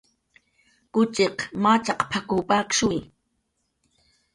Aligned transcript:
"Kuchiq 0.93 1.37
machaq 1.63 1.99
p""ak""w 2.09 2.37
pakshuwi" 2.49 2.99